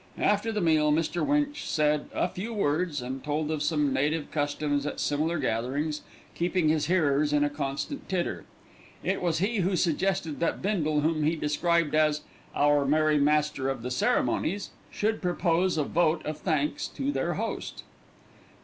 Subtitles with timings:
[0.17, 1.23] After the meal Mr.
[1.23, 6.01] Winch said "a few words," and told of some native customs at similar gatherings,
[6.33, 8.43] keeping his hearers in a constant titter.
[9.03, 12.21] It was he who suggested that Bindle, whom he described as
[12.55, 17.83] "our merry master of the ceremonies," should propose a vote of thanks to their host.